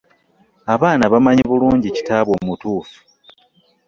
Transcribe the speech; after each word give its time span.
Abaana 0.73 1.05
bamanyi 1.13 1.43
bulungi 1.49 1.87
kitaabwe 1.95 2.33
omutuufu. 2.39 2.97